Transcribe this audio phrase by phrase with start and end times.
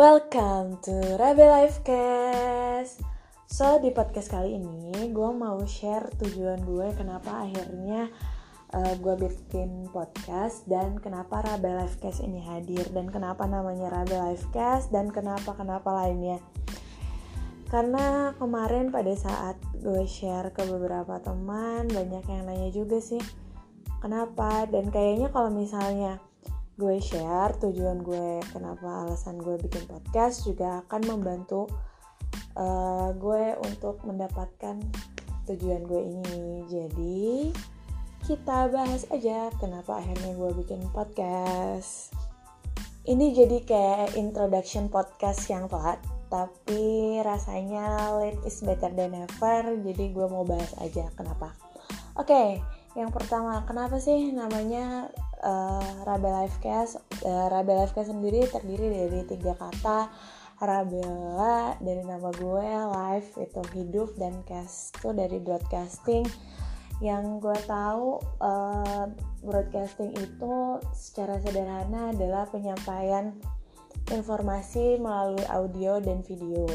[0.00, 3.04] Welcome to Rabe Lifecast.
[3.44, 8.08] So di podcast kali ini gue mau share tujuan gue kenapa akhirnya
[8.72, 14.88] uh, gue bikin podcast dan kenapa Rabe Lifecast ini hadir dan kenapa namanya Rabe Lifecast
[14.88, 16.40] dan kenapa kenapa lainnya.
[17.68, 23.20] Karena kemarin pada saat gue share ke beberapa teman banyak yang nanya juga sih
[24.00, 26.24] kenapa dan kayaknya kalau misalnya
[26.80, 31.68] gue share tujuan gue kenapa alasan gue bikin podcast juga akan membantu
[32.56, 34.80] uh, gue untuk mendapatkan
[35.44, 36.64] tujuan gue ini.
[36.72, 37.52] Jadi
[38.24, 42.16] kita bahas aja kenapa akhirnya gue bikin podcast.
[43.04, 46.00] Ini jadi kayak introduction podcast yang telat
[46.30, 51.52] tapi rasanya late is better than ever jadi gue mau bahas aja kenapa.
[52.14, 52.48] Oke okay,
[52.94, 55.10] yang pertama kenapa sih namanya
[55.42, 60.08] uh, Rabe Lifecast uh, Rabe Lifecast sendiri terdiri dari tiga kata.
[60.60, 66.28] Rabela dari nama gue live itu hidup dan cast itu dari broadcasting.
[67.00, 69.08] Yang gue tahu uh,
[69.40, 73.32] broadcasting itu secara sederhana adalah penyampaian
[74.12, 76.68] informasi melalui audio dan video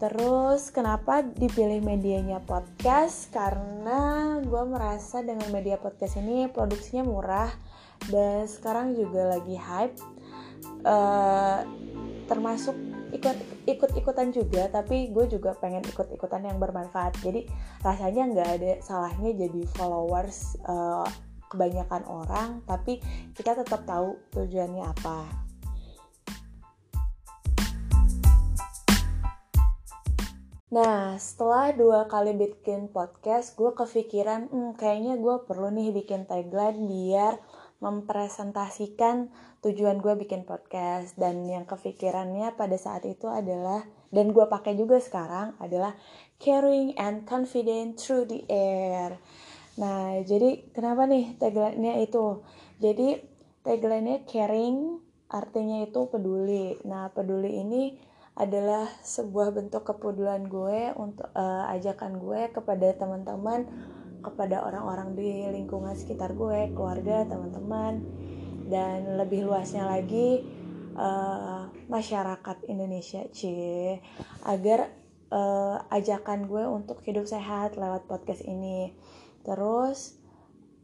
[0.00, 3.28] Terus kenapa dipilih medianya podcast?
[3.28, 7.52] Karena gue merasa dengan media podcast ini produksinya murah
[8.08, 10.00] dan sekarang juga lagi hype.
[10.80, 11.64] Uh,
[12.24, 12.72] termasuk
[13.10, 17.42] ikut ikut ikutan juga tapi gue juga pengen ikut ikutan yang bermanfaat jadi
[17.82, 21.08] rasanya nggak ada salahnya jadi followers uh,
[21.50, 23.02] kebanyakan orang tapi
[23.34, 25.49] kita tetap tahu tujuannya apa
[30.70, 36.86] Nah, setelah dua kali bikin podcast, gue kepikiran, hmm, kayaknya gue perlu nih bikin tagline
[36.86, 37.42] biar
[37.82, 39.34] mempresentasikan
[39.66, 41.18] tujuan gue bikin podcast.
[41.18, 43.82] Dan yang kepikirannya pada saat itu adalah,
[44.14, 45.98] dan gue pakai juga sekarang, adalah
[46.38, 49.18] caring and confident through the air.
[49.74, 52.46] Nah, jadi kenapa nih tagline-nya itu?
[52.78, 53.18] Jadi
[53.66, 55.02] tagline-nya caring,
[55.34, 56.78] artinya itu peduli.
[56.86, 58.06] Nah, peduli ini
[58.40, 63.68] adalah sebuah bentuk kepedulian gue untuk uh, ajakan gue kepada teman-teman
[64.24, 68.00] kepada orang-orang di lingkungan sekitar gue keluarga teman-teman
[68.72, 70.40] dan lebih luasnya lagi
[70.96, 73.44] uh, masyarakat Indonesia c
[74.48, 74.88] agar
[75.28, 78.96] uh, ajakan gue untuk hidup sehat lewat podcast ini.
[79.44, 80.16] Terus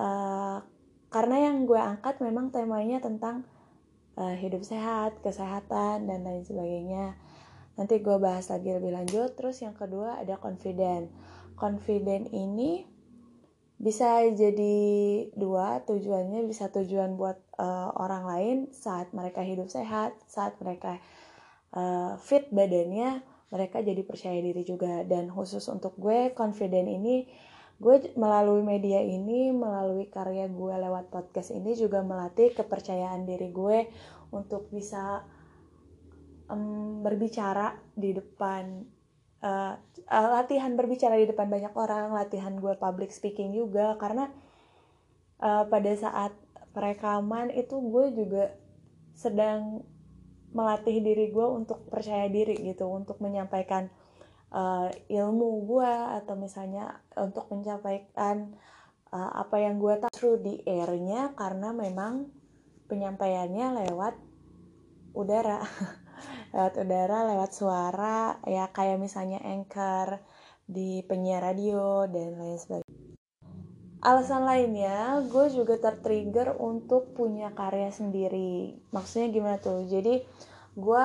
[0.00, 0.64] uh,
[1.12, 3.44] karena yang gue angkat memang temanya tentang
[4.16, 7.16] uh, hidup sehat kesehatan dan lain sebagainya
[7.76, 9.32] nanti gue bahas lagi lebih lanjut.
[9.36, 11.08] Terus yang kedua ada confident.
[11.56, 12.88] Confident ini
[13.82, 14.78] bisa jadi
[15.34, 21.02] dua tujuannya bisa tujuan buat uh, orang lain saat mereka hidup sehat saat mereka
[21.74, 25.02] uh, fit badannya mereka jadi percaya diri juga.
[25.04, 27.28] Dan khusus untuk gue confident ini
[27.82, 33.90] gue melalui media ini melalui karya gue lewat podcast ini juga melatih kepercayaan diri gue
[34.30, 35.26] untuk bisa
[36.52, 38.84] um, berbicara di depan
[39.40, 39.74] uh,
[40.12, 43.96] uh, latihan berbicara di depan banyak orang latihan gue public speaking juga.
[43.96, 44.28] Karena
[45.40, 46.36] uh, pada saat
[46.76, 48.44] perekaman itu gue juga
[49.16, 49.84] sedang
[50.52, 53.88] melatih diri gue untuk percaya diri gitu untuk menyampaikan
[54.52, 58.52] uh, ilmu gue atau misalnya untuk menyampaikan
[59.12, 62.28] uh, apa yang gue tahu di airnya karena memang
[62.88, 64.14] penyampaiannya lewat
[65.16, 65.64] udara
[66.52, 70.20] lewat udara lewat suara ya kayak misalnya anchor
[70.68, 72.90] di penyiar radio dan lain sebagainya.
[74.02, 78.74] Alasan lainnya gue juga tertrigger untuk punya karya sendiri.
[78.90, 79.86] Maksudnya gimana tuh?
[79.86, 80.26] Jadi
[80.74, 81.04] gue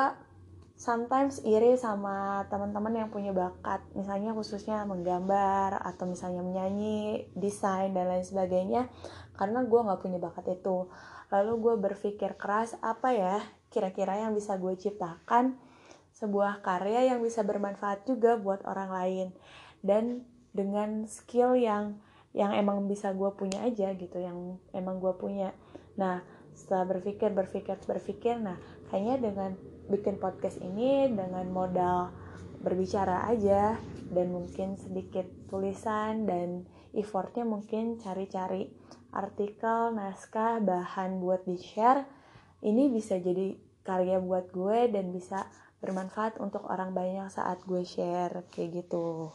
[0.77, 3.85] sometimes iri sama teman-teman yang punya bakat.
[3.93, 8.89] Misalnya khususnya menggambar atau misalnya menyanyi desain dan lain sebagainya
[9.37, 10.89] karena gue nggak punya bakat itu.
[11.29, 13.37] Lalu gue berpikir keras apa ya
[13.73, 15.57] kira-kira yang bisa gue ciptakan
[16.17, 19.27] sebuah karya yang bisa bermanfaat juga buat orang lain.
[19.85, 20.25] Dan
[20.55, 22.01] dengan skill yang
[22.33, 25.53] yang emang bisa gue punya aja gitu yang emang gue punya.
[25.97, 26.21] Nah
[26.57, 28.57] setelah berpikir berpikir berpikir nah
[28.89, 29.51] kayaknya dengan
[29.93, 32.09] bikin podcast ini dengan modal
[32.65, 33.77] berbicara aja
[34.09, 36.65] dan mungkin sedikit tulisan dan
[36.97, 38.73] effortnya mungkin cari-cari
[39.13, 42.09] artikel naskah bahan buat di share
[42.65, 43.53] ini bisa jadi
[43.85, 45.47] karya buat gue dan bisa
[45.79, 49.29] bermanfaat untuk orang banyak saat gue share kayak gitu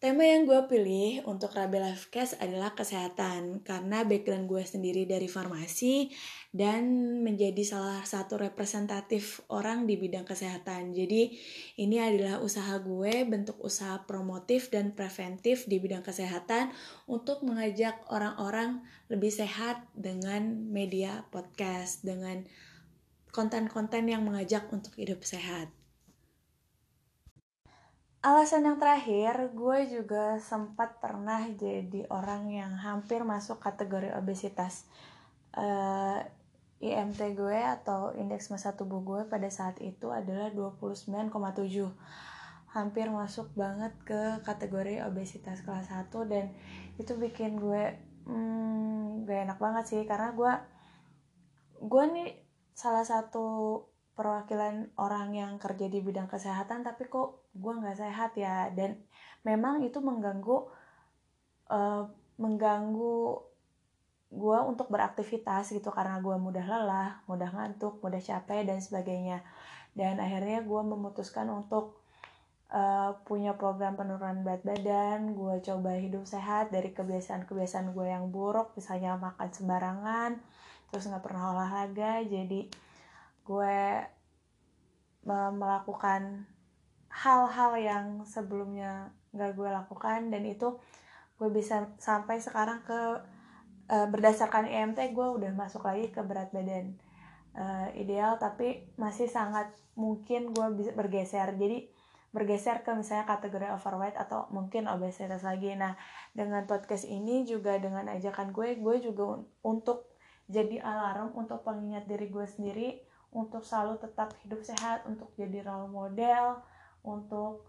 [0.00, 6.08] Tema yang gue pilih untuk Rabe Lifecast adalah kesehatan karena background gue sendiri dari farmasi
[6.56, 6.88] dan
[7.20, 10.96] menjadi salah satu representatif orang di bidang kesehatan.
[10.96, 11.36] Jadi
[11.76, 16.72] ini adalah usaha gue bentuk usaha promotif dan preventif di bidang kesehatan
[17.04, 18.80] untuk mengajak orang-orang
[19.12, 22.48] lebih sehat dengan media podcast dengan
[23.36, 25.68] konten-konten yang mengajak untuk hidup sehat.
[28.20, 34.84] Alasan yang terakhir, gue juga sempat pernah jadi orang yang hampir masuk kategori obesitas.
[35.56, 36.20] Uh,
[36.84, 41.16] eh, IMT gue atau indeks massa tubuh gue pada saat itu adalah 29,7
[42.72, 46.52] hampir masuk banget ke kategori obesitas kelas 1 dan
[46.96, 50.52] itu bikin gue hmm, gak enak banget sih karena gue
[51.84, 52.30] gue nih
[52.72, 53.80] salah satu
[54.14, 59.00] perwakilan orang yang kerja di bidang kesehatan tapi kok gue nggak sehat ya dan
[59.46, 60.68] memang itu mengganggu
[61.70, 62.04] uh,
[62.36, 63.50] mengganggu
[64.30, 69.42] gue untuk beraktivitas gitu karena gue mudah lelah, mudah ngantuk, mudah capek dan sebagainya.
[69.90, 71.98] Dan akhirnya gue memutuskan untuk
[72.70, 75.34] uh, punya program penurunan berat badan.
[75.34, 80.38] Gue coba hidup sehat dari kebiasaan-kebiasaan gue yang buruk, misalnya makan sembarangan,
[80.94, 82.22] terus nggak pernah olahraga.
[82.22, 82.70] Jadi
[83.50, 84.06] gue
[85.26, 86.46] melakukan
[87.10, 90.78] hal-hal yang sebelumnya gak gue lakukan dan itu
[91.34, 93.00] gue bisa sampai sekarang ke
[93.90, 96.94] uh, berdasarkan IMT gue udah masuk lagi ke berat badan
[97.58, 101.58] uh, ideal tapi masih sangat mungkin gue bisa bergeser.
[101.58, 101.90] Jadi
[102.30, 105.74] bergeser ke misalnya kategori overweight atau mungkin obesitas lagi.
[105.74, 105.98] Nah
[106.30, 110.06] dengan podcast ini juga dengan ajakan gue gue juga untuk
[110.46, 115.90] jadi alarm untuk pengingat diri gue sendiri untuk selalu tetap hidup sehat untuk jadi role
[115.90, 116.58] model
[117.06, 117.62] untuk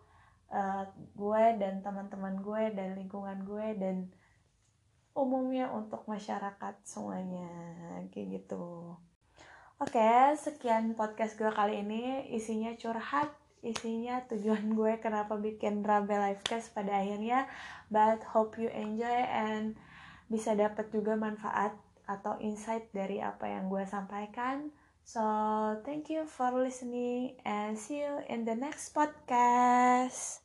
[0.50, 0.84] uh,
[1.16, 4.10] gue dan teman-teman gue dan lingkungan gue dan
[5.14, 7.50] umumnya untuk masyarakat semuanya.
[8.10, 8.96] Kayak gitu.
[9.82, 12.30] Oke sekian podcast gue kali ini.
[12.34, 13.30] Isinya curhat
[13.62, 17.46] isinya tujuan gue kenapa bikin Rabe Livecast pada akhirnya.
[17.94, 19.78] But hope you enjoy and
[20.32, 21.76] bisa dapat juga manfaat
[22.10, 24.74] atau insight dari apa yang gue sampaikan
[25.12, 30.42] So, thank you for listening and see you in the next podcast.